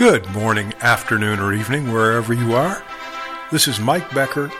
Good 0.00 0.26
morning, 0.30 0.72
afternoon, 0.80 1.40
or 1.40 1.52
evening, 1.52 1.92
wherever 1.92 2.32
you 2.32 2.54
are. 2.54 2.82
This 3.52 3.68
is 3.68 3.78
Mike 3.78 4.10
Becker, 4.14 4.50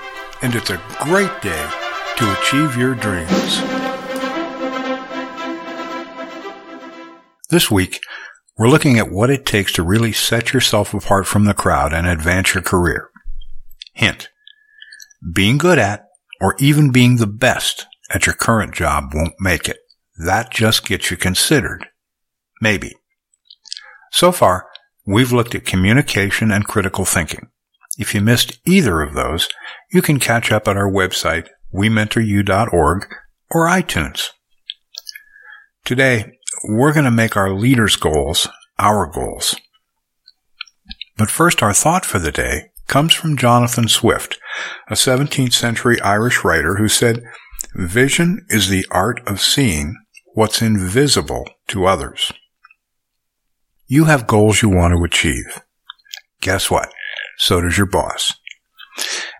and 0.42 0.54
it's 0.54 0.68
a 0.68 0.78
great 1.00 1.32
day 1.40 1.70
to 2.18 2.38
achieve 2.38 2.76
your 2.76 2.94
dreams. 2.94 3.58
This 7.48 7.70
week, 7.70 8.02
we're 8.58 8.68
looking 8.68 8.98
at 8.98 9.10
what 9.10 9.30
it 9.30 9.46
takes 9.46 9.72
to 9.72 9.82
really 9.82 10.12
set 10.12 10.52
yourself 10.52 10.92
apart 10.92 11.26
from 11.26 11.46
the 11.46 11.54
crowd 11.54 11.94
and 11.94 12.06
advance 12.06 12.52
your 12.52 12.62
career. 12.62 13.08
Hint. 13.94 14.28
Being 15.32 15.56
good 15.56 15.78
at, 15.78 16.04
or 16.38 16.54
even 16.58 16.92
being 16.92 17.16
the 17.16 17.26
best 17.26 17.86
at 18.10 18.26
your 18.26 18.34
current 18.34 18.74
job 18.74 19.14
won't 19.14 19.40
make 19.40 19.70
it. 19.70 19.78
That 20.22 20.50
just 20.50 20.84
gets 20.84 21.10
you 21.10 21.16
considered. 21.16 21.86
Maybe. 22.60 22.94
So 24.12 24.32
far, 24.32 24.66
we've 25.10 25.32
looked 25.32 25.54
at 25.54 25.64
communication 25.64 26.50
and 26.50 26.66
critical 26.66 27.04
thinking. 27.04 27.48
If 27.98 28.14
you 28.14 28.20
missed 28.20 28.58
either 28.64 29.02
of 29.02 29.14
those, 29.14 29.48
you 29.92 30.02
can 30.02 30.18
catch 30.18 30.52
up 30.52 30.68
at 30.68 30.76
our 30.76 30.90
website, 30.90 31.48
wementoryou.org 31.74 33.14
or 33.50 33.66
iTunes. 33.66 34.28
Today, 35.84 36.32
we're 36.64 36.92
going 36.92 37.04
to 37.04 37.10
make 37.10 37.36
our 37.36 37.52
leaders' 37.52 37.96
goals 37.96 38.48
our 38.78 39.06
goals. 39.06 39.56
But 41.16 41.30
first, 41.30 41.62
our 41.62 41.74
thought 41.74 42.06
for 42.06 42.18
the 42.18 42.32
day 42.32 42.70
comes 42.86 43.12
from 43.12 43.36
Jonathan 43.36 43.88
Swift, 43.88 44.38
a 44.88 44.94
17th 44.94 45.52
century 45.52 46.00
Irish 46.00 46.44
writer 46.44 46.76
who 46.76 46.88
said, 46.88 47.22
Vision 47.74 48.46
is 48.48 48.68
the 48.68 48.86
art 48.90 49.20
of 49.26 49.40
seeing 49.40 49.96
what's 50.34 50.62
invisible 50.62 51.44
to 51.68 51.86
others. 51.86 52.32
You 53.92 54.04
have 54.04 54.28
goals 54.28 54.62
you 54.62 54.68
want 54.68 54.94
to 54.94 55.02
achieve. 55.02 55.62
Guess 56.40 56.70
what? 56.70 56.92
So 57.38 57.60
does 57.60 57.76
your 57.76 57.88
boss. 57.88 58.32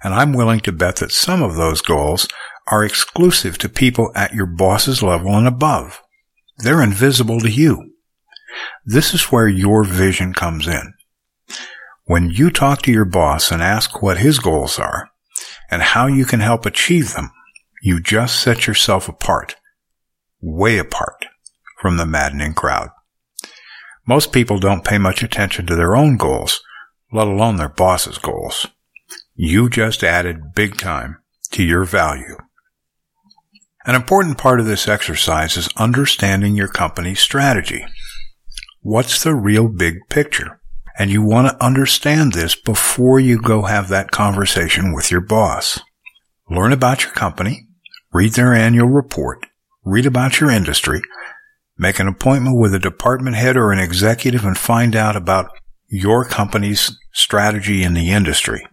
And 0.03 0.13
I'm 0.13 0.33
willing 0.33 0.59
to 0.63 0.73
bet 0.73 0.97
that 0.97 1.13
some 1.13 1.41
of 1.41 1.55
those 1.55 1.81
goals 1.81 2.27
are 2.67 2.85
exclusive 2.85 3.59
to 3.59 3.69
people 3.69 4.11
at 4.17 4.35
your 4.35 4.47
boss's 4.47 5.05
level 5.05 5.37
and 5.37 5.47
above. 5.47 6.03
They're 6.59 6.83
invisible 6.83 7.39
to 7.39 7.49
you. 7.49 7.93
This 8.85 9.15
is 9.15 9.31
where 9.31 9.47
your 9.47 9.85
vision 9.85 10.35
comes 10.35 10.67
in. 10.67 10.95
When 12.07 12.31
you 12.31 12.51
talk 12.51 12.83
to 12.83 12.93
your 12.93 13.05
boss 13.05 13.53
and 13.53 13.63
ask 13.63 14.03
what 14.03 14.19
his 14.19 14.41
goals 14.41 14.81
are 14.81 15.11
and 15.71 15.81
how 15.81 16.09
you 16.09 16.25
can 16.25 16.41
help 16.41 16.67
achieve 16.67 17.15
them, 17.15 17.31
you 17.85 18.01
just 18.01 18.41
set 18.41 18.67
yourself 18.67 19.09
apart, 19.09 19.55
way 20.41 20.79
apart 20.79 21.27
from 21.79 21.99
the 21.99 22.07
maddening 22.07 22.55
crowd. 22.55 22.89
Most 24.11 24.33
people 24.33 24.59
don't 24.59 24.85
pay 24.85 24.99
much 24.99 25.23
attention 25.23 25.67
to 25.67 25.77
their 25.77 25.95
own 25.95 26.17
goals, 26.17 26.65
let 27.13 27.29
alone 27.29 27.59
their 27.59 27.69
boss's 27.69 28.19
goals. 28.19 28.67
You 29.37 29.71
just 29.71 30.03
added 30.03 30.53
big 30.53 30.77
time 30.77 31.19
to 31.53 31.63
your 31.63 31.85
value. 31.85 32.37
An 33.87 33.95
important 33.95 34.37
part 34.37 34.59
of 34.59 34.67
this 34.67 34.89
exercise 34.89 35.57
is 35.57 35.69
understanding 35.77 36.57
your 36.57 36.67
company's 36.67 37.21
strategy. 37.21 37.87
What's 38.81 39.23
the 39.23 39.33
real 39.33 39.69
big 39.69 39.99
picture? 40.09 40.61
And 40.99 41.13
you 41.13 41.23
want 41.23 41.47
to 41.47 41.65
understand 41.65 42.33
this 42.33 42.57
before 42.57 43.21
you 43.21 43.41
go 43.41 43.63
have 43.63 43.91
that 43.91 44.11
conversation 44.11 44.93
with 44.93 45.13
your 45.13 45.21
boss. 45.21 45.79
Learn 46.51 46.73
about 46.73 47.05
your 47.05 47.13
company, 47.13 47.69
read 48.13 48.33
their 48.33 48.55
annual 48.55 48.89
report, 48.89 49.47
read 49.85 50.05
about 50.05 50.41
your 50.41 50.51
industry, 50.51 51.01
Make 51.81 51.99
an 51.99 52.09
appointment 52.09 52.59
with 52.59 52.75
a 52.75 52.79
department 52.79 53.37
head 53.37 53.57
or 53.57 53.73
an 53.73 53.79
executive 53.79 54.45
and 54.45 54.59
find 54.59 54.95
out 54.95 55.17
about 55.17 55.51
your 55.89 56.27
company's 56.27 56.95
strategy 57.15 57.83
in 57.83 57.95
the 57.95 58.11
industry. 58.11 58.67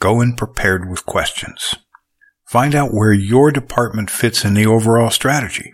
Go 0.00 0.20
in 0.20 0.34
prepared 0.34 0.90
with 0.90 1.06
questions. 1.06 1.76
Find 2.48 2.74
out 2.74 2.92
where 2.92 3.12
your 3.12 3.52
department 3.52 4.10
fits 4.10 4.44
in 4.44 4.54
the 4.54 4.66
overall 4.66 5.10
strategy. 5.10 5.70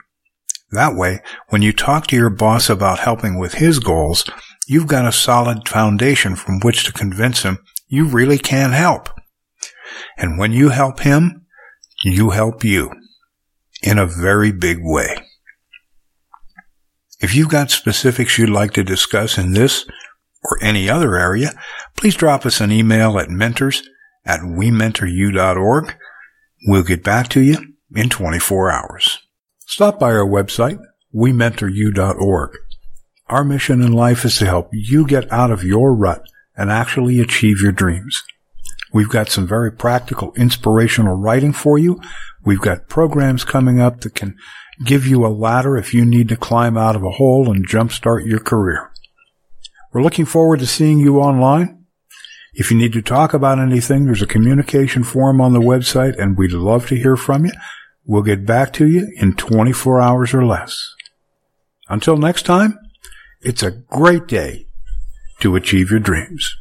That 0.71 0.95
way, 0.95 1.21
when 1.49 1.63
you 1.63 1.73
talk 1.73 2.09
to 2.09 2.17
your 2.17 2.29
boss 2.29 2.69
about 2.69 2.99
helping 2.99 3.39
with 3.39 3.55
his 3.55 3.79
goals, 3.79 4.29
you've 4.67 4.87
got 4.87 5.09
a 5.09 5.13
solid 5.13 5.67
foundation 5.67 6.37
from 6.37 6.61
which 6.61 6.85
to 6.85 6.93
convince 6.93 7.43
him 7.43 7.57
you 7.89 8.05
really 8.05 8.37
can 8.37 8.73
help. 8.73 9.09
And 10.19 10.39
when 10.39 10.53
you 10.53 10.69
help 10.69 11.01
him, 11.01 11.47
you 12.05 12.31
help 12.31 12.65
you 12.65 12.91
in 13.83 13.97
a 13.97 14.05
very 14.05 14.53
big 14.53 14.81
way. 14.83 15.26
If 17.19 17.35
you've 17.35 17.49
got 17.49 17.71
specifics 17.71 18.37
you'd 18.39 18.51
like 18.51 18.73
to 18.75 18.85
discuss 18.85 19.39
in 19.39 19.53
this 19.53 19.87
or 20.45 20.59
any 20.63 20.89
other 20.91 21.17
area, 21.17 21.53
please 21.97 22.15
drop 22.15 22.45
us 22.45 22.61
an 22.61 22.71
email 22.71 23.19
at 23.19 23.31
mentors 23.31 23.89
at 24.25 24.41
wementoryou.org. 24.41 25.97
We'll 26.67 26.83
get 26.83 27.03
back 27.03 27.29
to 27.29 27.41
you 27.41 27.75
in 27.95 28.11
24 28.11 28.71
hours. 28.71 29.21
Stop 29.61 29.99
by 29.99 30.13
our 30.13 30.27
website, 30.27 30.79
wementoryou.org. 31.15 32.51
Our 33.29 33.45
mission 33.45 33.83
in 33.83 33.93
life 33.93 34.25
is 34.25 34.39
to 34.39 34.47
help 34.47 34.69
you 34.73 35.07
get 35.07 35.31
out 35.33 35.51
of 35.51 35.65
your 35.65 35.95
rut 35.95 36.23
and 36.57 36.71
actually 36.71 37.21
achieve 37.21 37.61
your 37.61 37.73
dreams. 37.73 38.23
We've 38.97 39.11
got 39.11 39.29
some 39.29 39.47
very 39.47 39.71
practical, 39.71 40.33
inspirational 40.39 41.17
writing 41.17 41.53
for 41.53 41.77
you. 41.77 42.01
We've 42.47 42.63
got 42.63 42.89
programs 42.89 43.45
coming 43.45 43.79
up 43.79 44.01
that 44.01 44.15
can 44.15 44.39
give 44.87 45.07
you 45.07 45.27
a 45.27 45.29
ladder 45.29 45.77
if 45.77 45.93
you 45.93 46.07
need 46.07 46.31
to 46.31 46.37
climb 46.39 46.79
out 46.79 46.97
of 46.97 47.03
a 47.03 47.11
hole 47.11 47.53
and 47.53 47.69
jumpstart 47.69 48.25
your 48.25 48.39
career. 48.39 48.91
We're 49.93 50.03
looking 50.03 50.25
forward 50.25 50.61
to 50.61 50.67
seeing 50.67 50.99
you 50.99 51.19
online. 51.19 51.85
If 52.55 52.71
you 52.71 52.79
need 52.79 52.95
to 52.95 53.03
talk 53.03 53.35
about 53.35 53.59
anything, 53.59 54.07
there's 54.07 54.23
a 54.23 54.27
communication 54.27 55.05
form 55.05 55.43
on 55.43 55.53
the 55.53 55.61
website 55.61 56.19
and 56.19 56.39
we'd 56.39 56.53
love 56.53 56.87
to 56.87 56.97
hear 56.97 57.17
from 57.17 57.45
you. 57.45 57.53
We'll 58.07 58.23
get 58.23 58.47
back 58.47 58.73
to 58.73 58.87
you 58.87 59.13
in 59.17 59.35
24 59.35 60.01
hours 60.01 60.33
or 60.33 60.43
less. 60.47 60.95
Until 61.91 62.17
next 62.17 62.47
time, 62.47 62.79
it's 63.43 63.63
a 63.63 63.73
great 63.73 64.27
day 64.27 64.69
to 65.41 65.55
achieve 65.55 65.91
your 65.91 66.01
dreams. 66.01 66.57